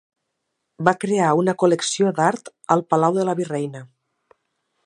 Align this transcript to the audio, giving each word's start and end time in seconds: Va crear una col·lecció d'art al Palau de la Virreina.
Va 0.87 0.93
crear 1.03 1.27
una 1.41 1.55
col·lecció 1.63 2.11
d'art 2.21 2.51
al 2.77 2.85
Palau 2.95 3.19
de 3.21 3.29
la 3.31 3.37
Virreina. 3.43 3.87